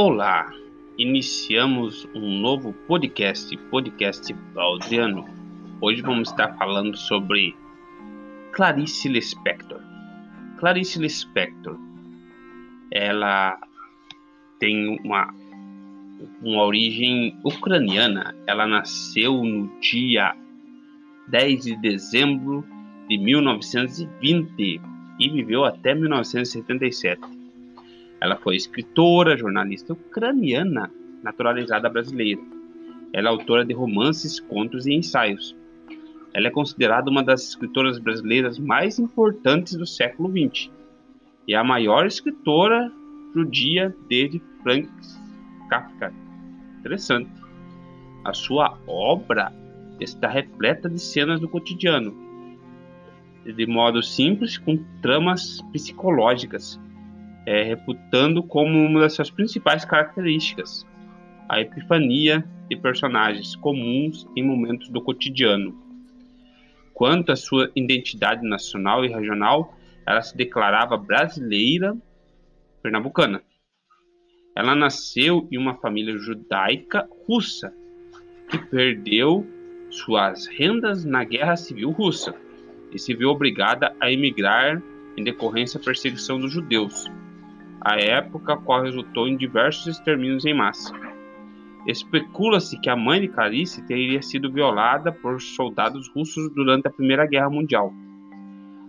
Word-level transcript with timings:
Olá, 0.00 0.54
iniciamos 0.96 2.08
um 2.14 2.38
novo 2.38 2.72
podcast, 2.86 3.56
podcast 3.68 4.32
Valdiano. 4.54 5.24
Hoje 5.80 6.02
vamos 6.02 6.30
estar 6.30 6.56
falando 6.56 6.96
sobre 6.96 7.52
Clarice 8.52 9.08
Lispector. 9.08 9.80
Clarice 10.56 11.00
Lispector, 11.00 11.76
ela 12.92 13.58
tem 14.60 15.00
uma, 15.04 15.34
uma 16.42 16.62
origem 16.62 17.36
ucraniana. 17.42 18.36
Ela 18.46 18.68
nasceu 18.68 19.42
no 19.42 19.66
dia 19.80 20.32
10 21.26 21.64
de 21.64 21.76
dezembro 21.76 22.64
de 23.08 23.18
1920 23.18 24.80
e 25.18 25.28
viveu 25.28 25.64
até 25.64 25.92
1977. 25.92 27.37
Ela 28.20 28.36
foi 28.36 28.56
escritora, 28.56 29.36
jornalista 29.36 29.92
ucraniana, 29.92 30.90
naturalizada 31.22 31.88
brasileira. 31.88 32.40
Ela 33.12 33.28
é 33.28 33.30
autora 33.30 33.64
de 33.64 33.72
romances, 33.72 34.40
contos 34.40 34.86
e 34.86 34.94
ensaios. 34.94 35.56
Ela 36.34 36.48
é 36.48 36.50
considerada 36.50 37.10
uma 37.10 37.22
das 37.22 37.48
escritoras 37.48 37.98
brasileiras 37.98 38.58
mais 38.58 38.98
importantes 38.98 39.76
do 39.76 39.86
século 39.86 40.30
XX 40.30 40.70
e 41.46 41.54
a 41.54 41.64
maior 41.64 42.06
escritora 42.06 42.92
judia 43.34 43.94
desde 44.08 44.40
Frank 44.62 44.88
Kafka. 45.70 46.12
Interessante. 46.80 47.30
A 48.24 48.34
sua 48.34 48.78
obra 48.86 49.52
está 50.00 50.28
repleta 50.28 50.88
de 50.88 51.00
cenas 51.00 51.40
do 51.40 51.48
cotidiano, 51.48 52.14
de 53.44 53.66
modo 53.66 54.02
simples, 54.02 54.58
com 54.58 54.84
tramas 55.00 55.62
psicológicas, 55.72 56.78
é, 57.48 57.62
reputando 57.62 58.42
como 58.42 58.78
uma 58.78 59.00
das 59.00 59.14
suas 59.14 59.30
principais 59.30 59.82
características 59.82 60.86
a 61.48 61.58
epifania 61.58 62.46
de 62.68 62.76
personagens 62.76 63.56
comuns 63.56 64.28
em 64.36 64.42
momentos 64.42 64.90
do 64.90 65.00
cotidiano. 65.00 65.74
Quanto 66.92 67.32
à 67.32 67.36
sua 67.36 67.70
identidade 67.74 68.46
nacional 68.46 69.02
e 69.02 69.08
regional, 69.08 69.74
ela 70.06 70.20
se 70.20 70.36
declarava 70.36 70.98
brasileira 70.98 71.96
pernambucana. 72.82 73.42
Ela 74.54 74.74
nasceu 74.74 75.48
em 75.50 75.56
uma 75.56 75.74
família 75.76 76.18
judaica 76.18 77.08
russa 77.26 77.72
que 78.50 78.58
perdeu 78.58 79.46
suas 79.88 80.46
rendas 80.46 81.02
na 81.02 81.24
Guerra 81.24 81.56
Civil 81.56 81.92
Russa 81.92 82.34
e 82.92 82.98
se 82.98 83.14
viu 83.14 83.30
obrigada 83.30 83.96
a 83.98 84.12
emigrar 84.12 84.82
em 85.16 85.24
decorrência 85.24 85.80
da 85.80 85.84
perseguição 85.86 86.38
dos 86.38 86.52
judeus, 86.52 87.10
a 87.80 87.96
época 87.96 88.56
qual 88.56 88.82
resultou 88.82 89.28
em 89.28 89.36
diversos 89.36 89.86
extermínios 89.86 90.44
em 90.44 90.54
massa. 90.54 90.92
Especula-se 91.86 92.78
que 92.80 92.90
a 92.90 92.96
mãe 92.96 93.20
de 93.20 93.28
Clarice 93.28 93.86
teria 93.86 94.20
sido 94.20 94.52
violada 94.52 95.10
por 95.12 95.40
soldados 95.40 96.08
russos 96.08 96.52
durante 96.54 96.88
a 96.88 96.90
Primeira 96.90 97.26
Guerra 97.26 97.48
Mundial. 97.48 97.92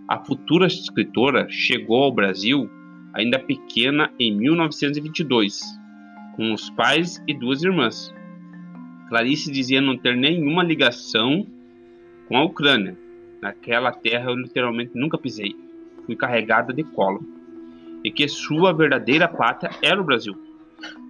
A 0.08 0.17
futura 0.17 0.67
escritora 0.67 1.48
chegou 1.50 2.04
ao 2.04 2.12
Brasil 2.12 2.70
ainda 3.14 3.40
pequena 3.40 4.12
em 4.20 4.36
1922, 4.36 5.62
com 6.36 6.52
os 6.54 6.70
pais 6.72 7.23
e 7.28 7.34
duas 7.34 7.64
irmãs. 7.64 8.14
Clarice 9.08 9.52
dizia 9.52 9.82
não 9.82 9.98
ter 9.98 10.16
nenhuma 10.16 10.64
ligação 10.64 11.45
com 12.28 12.38
a 12.38 12.44
Ucrânia. 12.44 12.98
Naquela 13.42 13.92
terra 13.92 14.30
eu 14.30 14.36
literalmente 14.36 14.92
nunca 14.94 15.17
pisei. 15.17 15.56
Fui 16.06 16.16
carregada 16.16 16.73
de 16.73 16.84
colo. 16.84 17.39
E 18.03 18.11
que 18.11 18.28
sua 18.28 18.73
verdadeira 18.73 19.28
pátria 19.28 19.72
era 19.81 19.99
o 19.99 20.04
Brasil. 20.04 20.36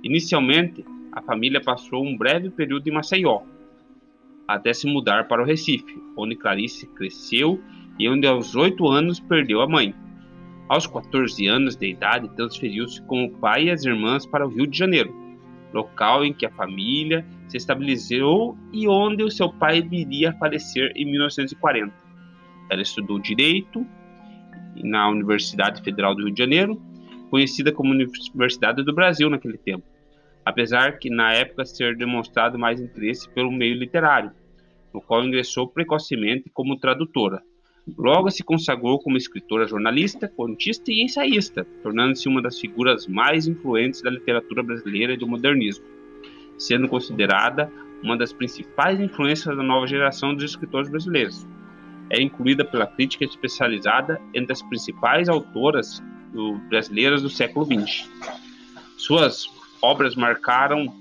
Inicialmente, 0.04 0.84
a 1.12 1.22
família 1.22 1.62
passou 1.62 2.04
um 2.04 2.18
breve 2.18 2.50
período 2.50 2.88
em 2.88 2.94
Maceió, 2.94 3.42
até 4.48 4.74
se 4.74 4.88
mudar 4.88 5.28
para 5.28 5.42
o 5.42 5.46
Recife, 5.46 6.02
onde 6.18 6.36
Clarice 6.36 6.88
cresceu 6.88 7.62
e 8.00 8.10
onde 8.10 8.26
aos 8.26 8.56
oito 8.56 8.88
anos 8.88 9.20
perdeu 9.20 9.62
a 9.62 9.68
mãe. 9.68 9.94
Aos 10.68 10.88
14 10.88 11.48
anos 11.48 11.76
de 11.76 11.88
idade, 11.90 12.30
transferiu-se 12.36 13.02
com 13.04 13.26
o 13.26 13.32
pai 13.32 13.66
e 13.66 13.72
as 13.72 13.86
irmãs 13.86 14.26
para 14.26 14.46
o 14.46 14.50
Rio 14.50 14.66
de 14.66 14.78
Janeiro, 14.78 15.14
local 15.74 16.24
em 16.24 16.34
que 16.34 16.46
a 16.46 16.52
família 16.52 17.26
se 17.48 17.58
estabilizou 17.58 18.58
e 18.72 18.88
onde 18.88 19.24
o 19.24 19.32
seu 19.32 19.52
pai 19.52 19.82
viria 19.82 20.30
a 20.30 20.34
falecer 20.34 20.92
em 20.96 21.06
1940. 21.06 21.94
Ela 22.70 22.82
estudou 22.82 23.20
Direito 23.20 23.86
na 24.84 25.10
Universidade 25.10 25.82
Federal 25.82 26.16
do 26.16 26.24
Rio 26.24 26.34
de 26.34 26.40
Janeiro, 26.40 26.82
conhecida 27.30 27.72
como 27.72 27.92
Universidade 27.92 28.84
do 28.84 28.94
Brasil 28.94 29.30
naquele 29.30 29.58
tempo, 29.58 29.86
apesar 30.46 30.98
que 30.98 31.10
na 31.10 31.34
época 31.34 31.66
ser 31.66 31.96
demonstrado 31.96 32.58
mais 32.58 32.82
interesse 32.82 33.30
pelo 33.30 33.52
meio 33.52 33.76
literário, 33.76 34.32
no 34.94 35.02
qual 35.02 35.24
ingressou 35.24 35.68
precocemente 35.68 36.50
como 36.52 36.80
tradutora. 36.80 37.42
Logo 37.98 38.30
se 38.30 38.44
consagrou 38.44 39.00
como 39.00 39.18
escritora, 39.18 39.68
jornalista, 39.68 40.28
contista 40.28 40.92
e 40.92 41.04
ensaísta, 41.04 41.66
tornando-se 41.82 42.28
uma 42.28 42.42
das 42.42 42.60
figuras 42.60 43.08
mais 43.08 43.48
influentes 43.48 44.02
da 44.02 44.10
literatura 44.10 44.62
brasileira 44.62 45.14
e 45.14 45.18
do 45.18 45.28
modernismo, 45.28 45.86
sendo 46.58 46.88
considerada 46.88 47.72
uma 48.04 48.18
das 48.18 48.32
principais 48.32 49.00
influências 49.00 49.56
da 49.56 49.64
nova 49.64 49.88
geração 49.88 50.34
dos 50.34 50.44
escritores 50.44 50.90
brasileiros. 50.90 51.48
É 52.10 52.22
incluída 52.22 52.66
pela 52.66 52.88
crítica 52.88 53.24
especializada 53.24 54.20
entre 54.34 54.52
as 54.52 54.62
principais 54.62 55.30
autoras 55.30 56.02
do, 56.34 56.56
brasileiras 56.70 57.22
do 57.22 57.30
século 57.30 57.66
XX. 57.66 58.10
Suas 58.98 59.46
obras 59.82 60.16
marcaram 60.16 60.94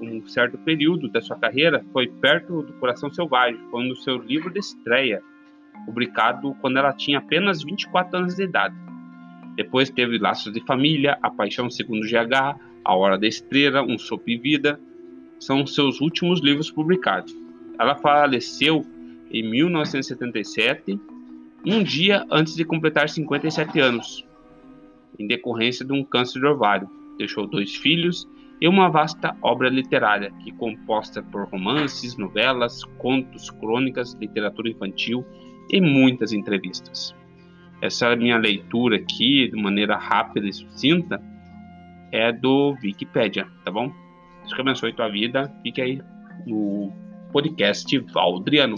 um 0.00 0.26
certo 0.26 0.58
período 0.58 1.08
da 1.08 1.20
sua 1.20 1.36
carreira, 1.36 1.84
foi 1.92 2.08
Perto 2.08 2.62
do 2.62 2.72
Coração 2.74 3.12
Selvagem, 3.12 3.60
quando 3.70 3.96
seu 3.96 4.18
livro 4.18 4.52
de 4.52 4.58
estreia, 4.58 5.22
publicado 5.86 6.54
quando 6.60 6.78
ela 6.78 6.92
tinha 6.92 7.18
apenas 7.18 7.62
24 7.62 8.18
anos 8.18 8.34
de 8.34 8.42
idade. 8.42 8.74
Depois 9.54 9.90
teve 9.90 10.18
Laços 10.18 10.52
de 10.52 10.64
Família, 10.64 11.18
A 11.22 11.30
Paixão 11.30 11.70
Segundo 11.70 12.06
GH, 12.06 12.58
A 12.84 12.94
Hora 12.94 13.18
da 13.18 13.26
Estrela, 13.26 13.82
Um 13.82 13.96
e 14.26 14.36
Vida, 14.36 14.80
são 15.38 15.66
seus 15.66 16.00
últimos 16.00 16.40
livros 16.40 16.70
publicados. 16.70 17.34
Ela 17.78 17.94
faleceu 17.96 18.84
em 19.32 19.42
1977, 19.48 21.00
um 21.64 21.82
dia 21.82 22.24
antes 22.30 22.54
de 22.54 22.64
completar 22.64 23.08
57 23.08 23.80
anos, 23.80 24.26
em 25.18 25.26
decorrência 25.26 25.84
de 25.84 25.92
um 25.92 26.04
câncer 26.04 26.40
de 26.40 26.46
ovário. 26.46 26.88
Deixou 27.16 27.46
dois 27.46 27.74
filhos 27.74 28.28
e 28.60 28.68
uma 28.68 28.88
vasta 28.90 29.36
obra 29.40 29.68
literária, 29.68 30.30
que 30.42 30.52
composta 30.52 31.22
por 31.22 31.48
romances, 31.48 32.16
novelas, 32.16 32.84
contos, 32.98 33.50
crônicas, 33.50 34.12
literatura 34.14 34.70
infantil 34.70 35.24
e 35.70 35.80
muitas 35.80 36.32
entrevistas. 36.32 37.14
Essa 37.80 38.12
é 38.12 38.16
minha 38.16 38.36
leitura 38.36 38.96
aqui, 38.96 39.48
de 39.48 39.56
maneira 39.60 39.96
rápida 39.96 40.46
e 40.46 40.52
sucinta, 40.52 41.20
é 42.12 42.30
do 42.30 42.76
Wikipedia, 42.82 43.48
tá 43.64 43.70
bom? 43.70 43.90
Deus 44.40 44.52
que 44.52 44.60
abençoe 44.60 44.92
tua 44.92 45.08
vida. 45.08 45.50
Fique 45.62 45.80
aí 45.80 46.00
no 46.46 46.92
podcast 47.32 47.98
Valdriano. 48.12 48.76